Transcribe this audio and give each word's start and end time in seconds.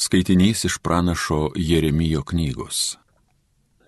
Skaitinys 0.00 0.64
iš 0.64 0.78
pranašo 0.80 1.50
Jeremijo 1.60 2.22
knygos. 2.24 2.96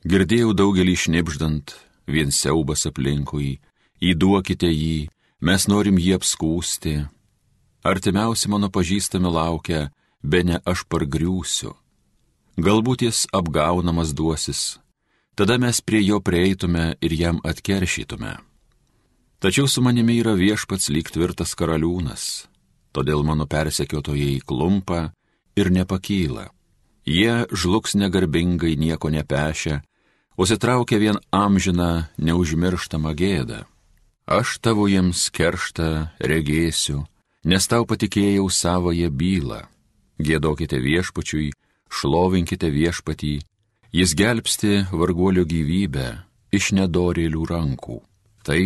Girdėjau 0.04 0.50
daugelį 0.53 0.92
šnipždant, 1.00 1.72
vien 2.04 2.29
siaubas 2.29 2.85
aplinkui, 2.90 3.62
įduokite 3.96 4.69
jį, 4.69 5.06
mes 5.40 5.64
norim 5.72 5.96
jį 5.96 6.19
apskūsti. 6.19 6.93
Artimiausi 7.88 8.51
mano 8.53 8.69
pažįstami 8.69 9.33
laukia, 9.33 9.87
be 10.21 10.43
ne 10.45 10.59
aš 10.68 10.82
pargriūsiu. 10.93 11.72
Galbūt 12.60 13.06
jis 13.06 13.22
apgaunamas 13.32 14.12
duosis, 14.12 14.62
tada 15.32 15.56
mes 15.56 15.80
prie 15.80 16.02
jo 16.04 16.20
prieitume 16.20 16.92
ir 17.00 17.16
jam 17.16 17.40
atkeršytume. 17.40 18.36
Tačiau 19.40 19.64
su 19.64 19.80
manimi 19.80 20.20
yra 20.20 20.36
viešpats 20.36 20.92
lyg 20.92 21.08
tvirtas 21.08 21.56
karaliūnas, 21.56 22.29
todėl 22.92 23.24
mano 23.24 23.48
persekiotojai 23.48 24.42
klumpa 24.44 25.08
ir 25.57 25.71
nepakyla. 25.71 26.50
Jie 27.07 27.46
žlugs 27.50 27.95
negarbingai 27.99 28.76
nieko 28.79 29.11
nepešę, 29.11 29.81
užsitraukia 30.39 30.99
vien 31.03 31.18
amžiną, 31.31 32.09
neužmirštamą 32.19 33.12
gėdą. 33.19 33.64
Aš 34.27 34.62
tavo 34.62 34.86
jiems 34.86 35.31
kerštą 35.34 36.14
regėsiu, 36.23 37.03
nes 37.45 37.67
tau 37.67 37.83
patikėjau 37.84 38.47
savoje 38.48 39.11
bylą. 39.11 39.67
Gėdokite 40.23 40.78
viešpačiui, 40.78 41.50
šlovinkite 41.91 42.70
viešpatį, 42.70 43.34
jis 43.91 44.14
gelbsti 44.14 44.87
varguolio 44.95 45.42
gyvybę 45.42 46.06
iš 46.55 46.70
nedorėlių 46.78 47.42
rankų. 47.50 47.98
Tai 48.47 48.62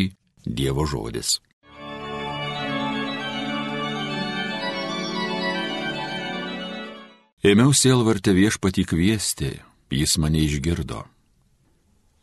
Dievo 0.46 0.86
žodis. 0.86 1.40
Ėmiau 7.46 7.70
sielvartę 7.70 8.32
viešpatį 8.34 8.82
kviesti, 8.90 9.48
jis 9.94 10.16
mane 10.18 10.40
išgirdo. 10.42 11.04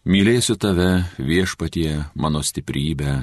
Mylėsiu 0.04 0.58
tave, 0.60 1.06
viešpatie, 1.16 2.10
mano 2.20 2.42
stiprybę, 2.44 3.14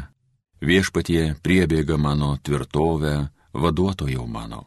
viešpatie 0.65 1.35
priebėga 1.45 1.99
mano 2.01 2.31
tvirtovę, 2.41 3.29
vaduotojau 3.53 4.25
mano. 4.25 4.63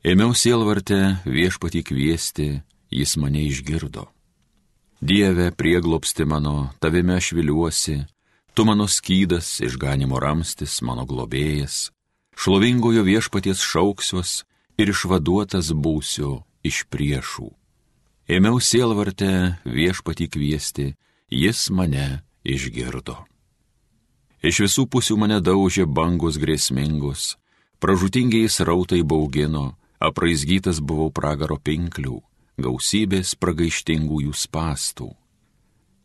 Ėmiau 0.00 0.32
sielvartę 0.32 1.18
viešpatį 1.28 1.84
kviesti, 1.84 2.48
jis 2.88 3.16
mane 3.20 3.44
išgirdo. 3.50 4.08
Dieve, 5.04 5.50
prieglopsti 5.52 6.24
mano, 6.24 6.72
tavime 6.80 7.20
aš 7.20 7.34
viliuosi, 7.36 8.00
tu 8.56 8.64
mano 8.64 8.88
skydas, 8.88 9.58
išganimo 9.60 10.16
ramstis, 10.16 10.80
mano 10.80 11.04
globėjas, 11.04 11.90
šlovingojo 12.40 13.04
viešpaties 13.04 13.60
šauksiuos, 13.60 14.46
ir 14.76 14.92
išvaduotas 14.92 15.72
būsiu 15.72 16.42
iš 16.64 16.84
priešų. 16.92 17.48
Ėmiau 18.26 18.58
sielvartę 18.58 19.58
viešpatį 19.64 20.26
kviesti, 20.34 20.86
jis 21.30 21.68
mane 21.70 22.22
išgirdo. 22.42 23.22
Iš 24.42 24.62
visų 24.66 24.86
pusių 24.90 25.16
mane 25.18 25.38
daužė 25.40 25.86
bangos 25.86 26.38
grėsmingus, 26.38 27.36
pražutingiai 27.82 28.50
srautai 28.50 29.02
baugino, 29.02 29.76
apraizgytas 29.98 30.82
buvau 30.82 31.10
pragaro 31.10 31.56
pinklių, 31.58 32.18
gausybės 32.58 33.34
pragaištingųjų 33.38 34.34
spastų. 34.34 35.08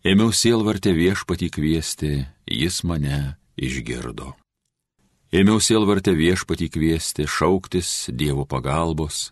Ėmiau 0.02 0.34
sielvartę 0.34 0.94
viešpatį 0.98 1.50
kviesti, 1.54 2.14
jis 2.50 2.82
mane 2.88 3.38
išgirdo. 3.58 4.34
Ėmiau 5.32 5.62
sielvartę 5.64 6.12
viešpatį 6.12 6.66
kviesti, 6.68 7.24
šauktis 7.24 8.10
Dievo 8.12 8.44
pagalbos. 8.44 9.30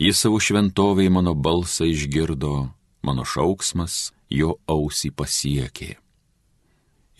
Jis 0.00 0.22
savo 0.24 0.38
šventoviai 0.40 1.12
mano 1.12 1.34
balsą 1.36 1.84
išgirdo, 1.84 2.70
mano 3.04 3.26
šauksmas 3.28 4.14
jo 4.32 4.54
ausį 4.64 5.10
pasiekė. 5.12 5.90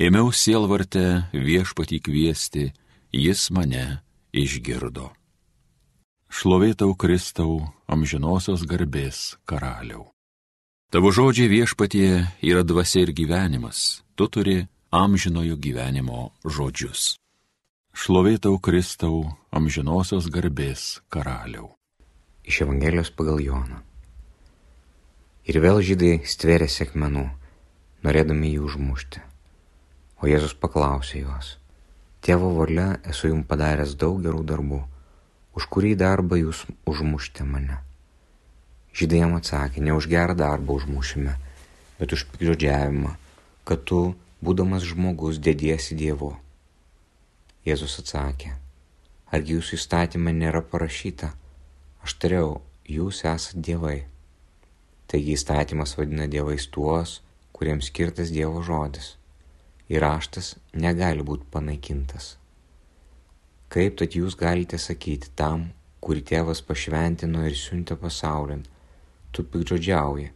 Ėmiau 0.00 0.32
sielvartę 0.32 1.28
viešpatį 1.36 2.00
kviesti, 2.08 2.64
jis 3.12 3.50
mane 3.52 4.00
išgirdo. 4.32 5.12
Šlovėtau 6.32 6.96
Kristau, 6.96 7.60
amžinosios 7.84 8.64
garbės 8.64 9.36
karaliau. 9.44 10.08
Tavo 10.88 11.12
žodžiai 11.12 11.52
viešpatie 11.52 12.24
yra 12.40 12.64
dvasia 12.64 13.04
ir 13.04 13.12
gyvenimas, 13.12 14.00
tu 14.16 14.32
turi 14.32 14.62
amžinojo 14.96 15.60
gyvenimo 15.60 16.30
žodžius. 16.48 17.18
Šlovėtau 17.96 18.56
Kristau, 18.56 19.34
amžinosios 19.52 20.28
garbės 20.32 21.00
karaliau. 21.12 21.66
Iš 22.44 22.62
Evangelijos 22.64 23.10
pagal 23.12 23.40
Joną. 23.40 23.80
Ir 25.44 25.58
vėl 25.64 25.82
žydai 25.84 26.22
stvėrė 26.24 26.70
sėkmenų, 26.72 27.26
norėdami 28.06 28.54
jį 28.54 28.62
užmušti. 28.68 29.20
O 30.22 30.30
Jėzus 30.30 30.56
paklausė 30.56 31.24
juos, 31.24 31.58
Tėvo 32.24 32.54
valia 32.56 32.88
esu 33.04 33.32
jums 33.32 33.44
padaręs 33.50 33.92
daug 34.00 34.22
gerų 34.24 34.40
darbų, 34.54 34.80
už 35.52 35.68
kurį 35.68 35.94
darbą 36.00 36.40
jūs 36.40 36.64
užmuštė 36.88 37.44
mane. 37.44 37.78
Žydai 38.96 39.24
jam 39.26 39.38
atsakė, 39.38 39.84
ne 39.84 39.92
už 40.00 40.08
gerą 40.08 40.38
darbą 40.38 40.80
užmušime, 40.80 41.36
bet 42.00 42.16
už 42.16 42.28
pikdžodžiavimą, 42.32 43.16
kad 43.68 43.84
tu, 43.84 44.02
būdamas 44.40 44.88
žmogus, 44.88 45.40
dėdiesi 45.42 45.98
Dievu 45.98 46.36
Jėzus 47.66 47.98
atsakė, 48.02 48.52
argi 49.34 49.56
jūsų 49.58 49.78
įstatymė 49.78 50.34
nėra 50.36 50.62
parašyta, 50.62 51.32
aš 52.04 52.14
tariau, 52.22 52.60
jūs 52.88 53.24
esate 53.26 53.62
dievai. 53.66 53.98
Taigi 55.08 55.34
įstatymas 55.34 55.96
vadina 55.98 56.28
dievais 56.28 56.68
tuos, 56.68 57.18
kuriems 57.56 57.88
skirtas 57.90 58.30
Dievo 58.30 58.62
žodis. 58.62 59.16
Ir 59.88 60.04
raštas 60.04 60.54
negali 60.76 61.24
būti 61.24 61.48
panaikintas. 61.50 62.36
Kaip 63.72 63.96
tad 64.00 64.14
jūs 64.16 64.36
galite 64.38 64.78
sakyti 64.78 65.32
tam, 65.36 65.70
kurį 66.04 66.22
tėvas 66.30 66.60
pašventino 66.64 67.42
ir 67.48 67.56
siuntė 67.56 67.96
pasaulin, 68.00 68.62
tu 69.32 69.44
pikdžodžiauji, 69.44 70.28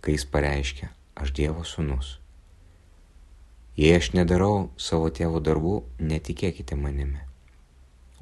kai 0.00 0.14
jis 0.14 0.26
pareiškia, 0.30 0.92
aš 1.18 1.34
Dievo 1.34 1.66
sūnus. 1.66 2.16
Jei 3.76 3.92
aš 3.92 4.14
nedarau 4.16 4.70
savo 4.80 5.10
tėvo 5.12 5.42
darbų, 5.44 5.82
netikėkite 6.00 6.78
manimi. 6.80 7.20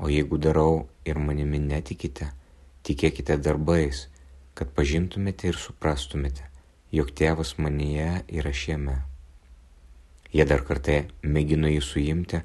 O 0.02 0.10
jeigu 0.10 0.38
darau 0.42 0.88
ir 1.06 1.20
manimi 1.22 1.60
netikite, 1.62 2.32
tikėkite 2.82 3.36
darbais, 3.38 4.08
kad 4.58 4.72
pažintumėte 4.74 5.52
ir 5.52 5.58
suprastumėte, 5.58 6.48
jog 6.90 7.12
tėvas 7.14 7.54
manyje 7.58 8.24
yra 8.34 8.50
šiame. 8.50 8.96
Jie 10.34 10.46
dar 10.50 10.64
kartą 10.66 11.04
mėgino 11.22 11.70
jį 11.70 11.84
suimti, 11.86 12.42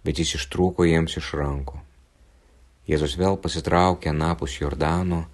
bet 0.00 0.16
jis 0.16 0.38
ištrūko 0.40 0.88
jiems 0.88 1.18
iš 1.20 1.34
rankų. 1.36 1.82
Jėzus 2.88 3.18
vėl 3.20 3.36
pasitraukė 3.36 4.16
napus 4.16 4.56
Jordano, 4.62 5.26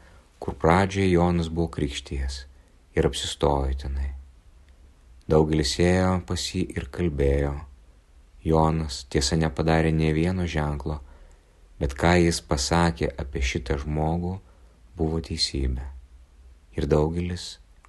kur 0.42 0.58
pradžioje 0.58 1.12
Jonas 1.12 1.46
buvo 1.46 1.70
krikšties 1.78 2.42
ir 2.98 3.06
apsistojo 3.06 3.78
tenai. 3.86 4.13
Daugelis 5.24 5.78
ėjo 5.80 6.18
pas 6.28 6.42
jį 6.52 6.66
ir 6.76 6.84
kalbėjo. 6.92 7.54
Jonas 8.44 9.06
tiesa 9.08 9.38
nepadarė 9.40 9.88
ne 9.88 10.10
vieno 10.12 10.44
ženklo, 10.44 10.98
bet 11.80 11.94
ką 11.96 12.10
jis 12.20 12.42
pasakė 12.44 13.08
apie 13.22 13.40
šitą 13.40 13.78
žmogų 13.80 14.34
buvo 14.98 15.22
teisybė. 15.24 15.86
Ir 16.76 16.88
daugelis 16.92 17.46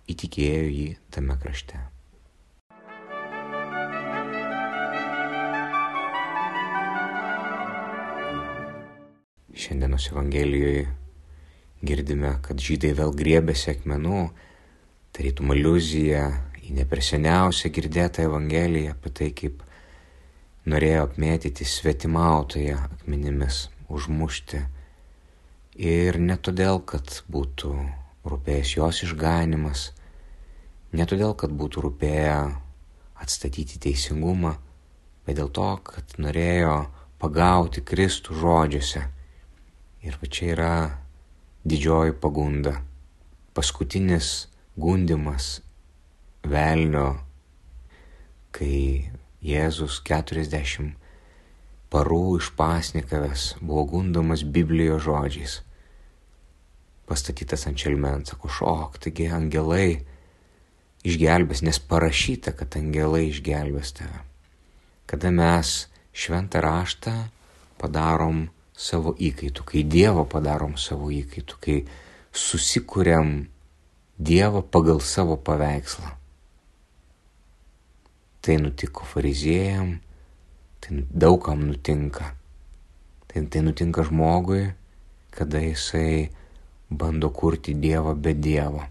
įtikėjo 0.07 0.71
jį 0.77 0.87
tame 1.11 1.35
krašte. 1.43 1.81
Šiandienos 9.51 10.07
Evangelijoje 10.13 10.87
girdime, 11.83 12.37
kad 12.47 12.63
žydai 12.63 12.95
vėl 12.95 13.11
griebėsi 13.11 13.73
akmenų, 13.75 14.29
tarytum 15.11 15.51
aliuzija 15.51 16.27
į 16.65 16.73
neperseniausią 16.79 17.69
girdėtą 17.69 18.25
Evangeliją 18.25 18.95
apie 18.95 19.11
tai, 19.13 19.29
kaip 19.37 19.61
norėjo 20.65 21.03
apmėtyti 21.05 21.65
svetimautoje 21.69 22.73
akmenimis, 22.73 23.67
užmušti. 23.93 24.63
Ir 25.75 26.17
ne 26.21 26.37
todėl, 26.41 26.81
kad 26.87 27.21
būtų 27.29 27.73
rūpėjęs 28.25 28.71
jos 28.79 29.01
išganimas, 29.05 29.89
ne 30.95 31.05
todėl, 31.05 31.35
kad 31.37 31.53
būtų 31.53 31.83
rūpėję 31.85 32.37
atstatyti 33.21 33.81
teisingumą, 33.83 34.55
bet 35.27 35.37
dėl 35.37 35.51
to, 35.53 35.67
kad 35.85 36.17
norėjo 36.17 36.85
pagauti 37.21 37.83
Kristų 37.85 38.39
žodžiuose. 38.41 39.03
Ir 40.05 40.17
va 40.21 40.29
čia 40.29 40.49
yra 40.53 40.73
didžioji 41.65 42.17
pagunda. 42.21 42.79
Paskutinis 43.57 44.47
gundimas 44.77 45.64
velnio, 46.49 47.07
kai 48.55 49.11
Jėzus 49.45 49.99
40 50.07 50.95
parų 51.93 52.39
išpasnikavęs 52.39 53.55
buvo 53.61 53.85
gundomas 53.93 54.43
Biblijos 54.43 55.05
žodžiais. 55.05 55.61
pastatytas 57.05 57.67
ant 57.69 57.77
šelmens, 57.77 58.31
sako, 58.31 58.49
šok, 58.49 58.97
taigi 59.03 59.27
angelai 59.29 60.01
išgelbės, 61.05 61.61
nes 61.61 61.77
parašyta, 61.77 62.55
kad 62.57 62.73
angelai 62.79 63.27
išgelbės 63.29 63.93
tave. 63.93 64.23
Kada 65.05 65.29
mes 65.29 65.85
šventą 66.17 66.63
raštą 66.65 67.13
padarom 67.77 68.47
savo 68.73 69.13
įkaitų, 69.13 69.67
kai 69.69 69.83
Dievo 69.85 70.25
padarom 70.25 70.79
savo 70.81 71.11
įkaitų, 71.13 71.61
kai 71.61 71.77
susikūrėm 72.33 73.45
Dievą 74.15 74.61
pagal 74.63 75.01
savo 75.03 75.35
paveikslą. 75.37 76.15
Tai 78.45 78.59
nutiko 78.61 79.07
fariziejam, 79.09 79.95
tai 80.77 80.99
daugam 81.09 81.63
nutinka. 81.65 82.35
Tai, 83.25 83.41
tai 83.49 83.61
nutinka 83.65 84.03
žmogui, 84.05 84.75
kada 85.33 85.63
jisai 85.63 86.29
bando 86.89 87.31
kurti 87.33 87.73
Dievą 87.73 88.13
be 88.13 88.35
Dievo. 88.37 88.85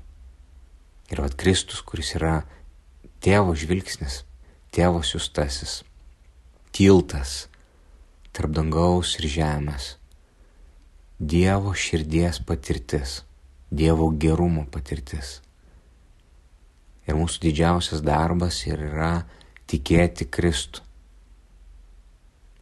Ir 1.12 1.23
vad 1.23 1.37
Kristus, 1.39 1.85
kuris 1.87 2.17
yra 2.19 2.41
tėvo 3.23 3.55
žvilgsnis, 3.55 4.25
tėvo 4.75 5.05
siustasis, 5.06 5.85
tiltas 6.75 7.45
tarp 8.35 8.51
dangaus 8.59 9.15
ir 9.21 9.31
žemės, 9.31 9.95
Dievo 11.23 11.77
širdies 11.79 12.43
patirtis, 12.43 13.21
Dievo 13.71 14.11
gerumo 14.19 14.67
patirtis. 14.67 15.39
Ir 17.06 17.15
mūsų 17.15 17.47
didžiausias 17.47 18.03
darbas 18.03 18.59
ir 18.67 18.83
yra 18.91 19.12
tikėti 19.71 20.27
Kristų. 20.29 20.83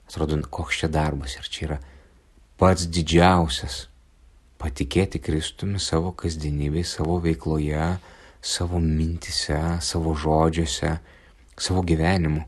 Atrodo, 0.09 0.37
koks 0.45 0.83
čia 0.83 0.93
darbas 0.93 1.39
ir 1.39 1.49
čia 1.49 1.65
yra 1.67 1.79
pats 2.61 2.85
didžiausias 2.87 3.87
patikėti 4.63 5.19
Kristumi 5.19 5.81
savo 5.83 6.13
kasdienybėje, 6.15 6.87
savo 6.87 7.17
veikloje, 7.25 7.87
savo 8.43 8.79
mintise, 8.83 9.59
savo 9.83 10.15
žodžiuose, 10.15 10.93
savo 11.59 11.83
gyvenimu, 11.87 12.45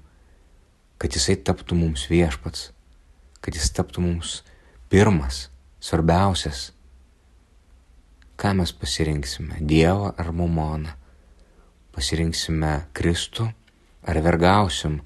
kad 1.01 1.17
jisai 1.17 1.35
taptų 1.43 1.79
mums 1.81 2.07
viešpats, 2.11 2.69
kad 3.43 3.59
jis 3.59 3.73
taptų 3.75 4.05
mums 4.07 4.37
pirmas, 4.93 5.49
svarbiausias. 5.83 6.69
Ką 8.39 8.55
mes 8.59 8.73
pasirinksime- 8.75 9.59
Dievą 9.73 10.15
ar 10.19 10.33
Mamoną? 10.33 10.95
Pasirinksime 11.95 12.87
Kristų 12.95 13.51
ar 14.05 14.21
vergausim 14.21 15.01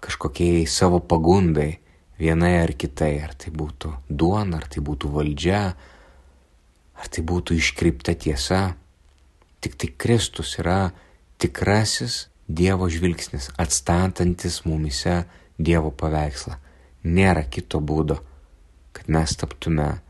kažkokiai 0.00 0.66
savo 0.66 1.00
pagundai, 1.00 1.78
vienai 2.18 2.60
ar 2.60 2.72
kitai, 2.76 3.14
ar 3.24 3.34
tai 3.34 3.52
būtų 3.54 3.92
duona, 4.08 4.60
ar 4.60 4.68
tai 4.68 4.82
būtų 4.84 5.10
valdžia, 5.14 5.62
ar 7.00 7.08
tai 7.08 7.24
būtų 7.24 7.56
iškreipta 7.60 8.14
tiesa. 8.14 8.74
Tik 9.60 9.76
tai 9.76 9.92
Kristus 9.96 10.56
yra 10.60 10.90
tikrasis 11.40 12.26
Dievo 12.50 12.88
žvilgsnis, 12.90 13.52
atstatantis 13.62 14.64
mumise 14.66 15.22
Dievo 15.54 15.92
paveikslą. 15.94 16.56
Nėra 17.06 17.44
kito 17.46 17.78
būdo, 17.78 18.16
kad 18.96 19.06
mes 19.06 19.36
taptume 19.38 20.00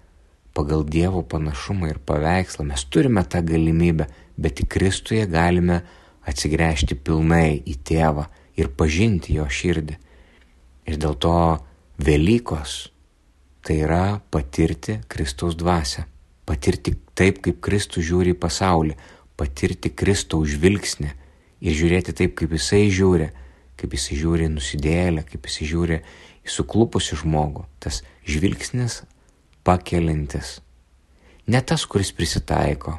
pagal 0.57 0.87
Dievo 0.89 1.21
panašumą 1.21 1.91
ir 1.91 1.99
paveikslą. 2.01 2.65
Mes 2.71 2.87
turime 2.89 3.27
tą 3.29 3.43
galimybę, 3.45 4.07
bet 4.41 4.57
tik 4.57 4.71
Kristuje 4.73 5.27
galime 5.29 5.83
atsigręžti 6.29 6.99
pilnai 6.99 7.61
į 7.65 7.77
tėvą 7.87 8.27
ir 8.61 8.71
pažinti 8.77 9.37
jo 9.39 9.47
širdį. 9.49 9.97
Ir 10.91 10.99
dėl 11.01 11.17
to 11.21 11.35
Velykos 12.01 12.91
tai 13.65 13.83
yra 13.85 14.21
patirti 14.33 15.01
Kristaus 15.09 15.57
dvasę, 15.59 16.07
patirti 16.49 16.95
taip, 17.15 17.43
kaip 17.45 17.61
Kristus 17.61 18.07
žiūri 18.09 18.33
į 18.35 18.41
pasaulį, 18.41 18.97
patirti 19.37 19.93
Kristaus 19.93 20.55
žvilgsnį 20.55 21.11
ir 21.61 21.77
žiūrėti 21.77 22.17
taip, 22.17 22.35
kaip 22.41 22.57
jisai 22.57 22.89
žiūri, 22.93 23.29
kaip 23.81 23.97
jisai 23.97 24.17
žiūri 24.21 24.49
nusidėlę, 24.53 25.27
kaip 25.29 25.47
jisai 25.49 25.69
žiūri 25.69 26.01
į 26.45 26.55
suklupusi 26.57 27.19
žmogų. 27.21 27.67
Tas 27.81 28.01
žvilgsnis 28.25 29.03
pakelintis. 29.65 30.59
Ne 31.51 31.61
tas, 31.67 31.85
kuris 31.89 32.13
prisitaiko, 32.17 32.99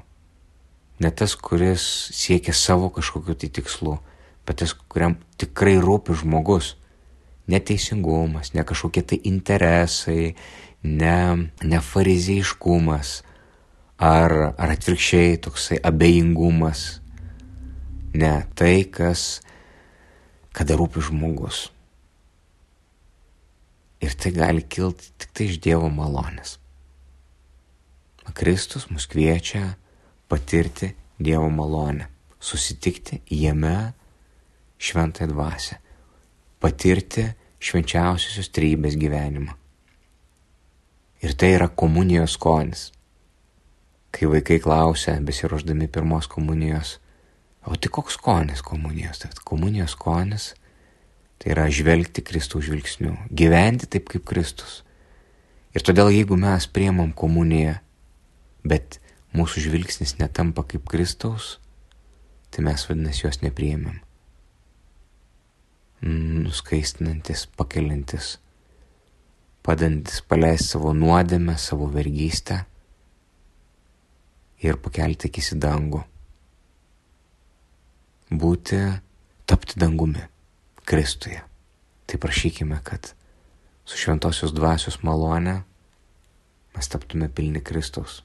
ne 1.01 1.09
tas, 1.12 1.33
kuris 1.36 1.83
siekia 2.13 2.53
savo 2.53 2.92
kažkokiu 2.94 3.36
tai 3.36 3.50
tikslu, 3.50 3.98
bet 4.45 4.62
tas, 4.62 4.74
kuriam 4.74 5.18
tikrai 5.42 5.80
rūpi 5.81 6.15
žmogus 6.21 6.75
neteisingumas, 7.51 8.53
ne 8.53 8.63
kažkokie 8.68 9.03
tai 9.03 9.19
interesai, 9.27 10.36
ne, 10.83 11.18
ne 11.65 11.81
farizėjiškumas 11.81 13.21
ar, 14.01 14.36
ar 14.57 14.74
atvirkščiai 14.75 15.39
toksai 15.42 15.81
abejingumas. 15.83 17.01
Ne 18.13 18.31
tai, 18.59 18.83
kas, 18.92 19.42
kada 20.51 20.75
rūpi 20.80 21.04
žmogus. 21.07 21.69
Ir 24.01 24.15
tai 24.18 24.33
gali 24.36 24.65
kilti 24.65 25.13
tik 25.21 25.31
tai 25.38 25.47
iš 25.47 25.62
Dievo 25.63 25.92
malonės. 25.94 26.57
Kristus 28.31 28.88
mus 28.88 29.06
kviečia 29.12 29.74
patirti 30.31 30.95
Dievo 31.19 31.50
malonę, 31.50 32.07
susitikti 32.39 33.22
jame 33.30 33.92
šventąją 34.80 35.28
dvasę, 35.30 35.75
patirti 36.63 37.25
švenčiausiosios 37.62 38.48
trybės 38.56 38.95
gyvenimą. 38.98 39.51
Ir 41.22 41.36
tai 41.38 41.51
yra 41.57 41.68
komunijos 41.68 42.38
skonis. 42.39 42.88
Kai 44.12 44.31
vaikai 44.31 44.57
klausia, 44.63 45.18
besiruoždami 45.19 45.92
pirmos 45.92 46.31
komunijos, 46.31 46.95
o 47.68 47.75
tai 47.75 47.92
koks 47.94 48.18
skonis 48.18 48.63
komunijos? 48.66 49.22
Tai 49.22 49.30
komunijos 49.45 49.94
skonis 50.00 50.54
tai 51.42 51.54
yra 51.57 51.68
žvelgti 51.74 52.24
Kristaus 52.24 52.66
žvilgsniu, 52.69 53.18
gyventi 53.30 53.89
taip 53.89 54.07
kaip 54.13 54.25
Kristus. 54.31 54.81
Ir 55.75 55.83
todėl 55.83 56.12
jeigu 56.13 56.39
mes 56.39 56.68
priemam 56.72 57.12
komuniją, 57.12 57.80
bet 58.63 59.01
mūsų 59.38 59.66
žvilgsnis 59.68 60.18
netampa 60.19 60.66
kaip 60.68 60.88
Kristaus, 60.92 61.57
tai 62.51 62.66
mes 62.68 62.88
vadinasi 62.89 63.28
jos 63.28 63.44
nepriėmėm 63.45 64.01
nuskaistinantis, 66.01 67.45
pakelintis, 67.57 68.39
padantis 69.62 70.22
paleisti 70.25 70.74
savo 70.74 70.94
nuodėmę, 70.98 71.57
savo 71.62 71.88
vergystę 71.94 72.63
ir 74.66 74.80
pakelti 74.81 75.30
akis 75.30 75.54
į 75.56 75.59
dangų. 75.61 76.02
Būti, 78.31 78.80
tapti 79.45 79.78
dangumi, 79.81 80.23
Kristuje. 80.88 81.42
Tai 82.07 82.18
prašykime, 82.19 82.80
kad 82.83 83.14
su 83.85 84.00
šventosios 84.00 84.56
dvasios 84.56 85.02
malone 85.06 85.61
mes 86.73 86.90
taptume 86.90 87.30
pilni 87.30 87.61
Kristaus. 87.61 88.21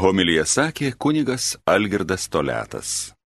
Homilija 0.00 0.46
sakė 0.48 0.94
kunigas 0.96 1.58
Algirdas 1.68 2.24
Toletas. 2.32 2.90